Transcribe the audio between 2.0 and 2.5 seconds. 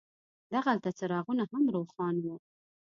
وو.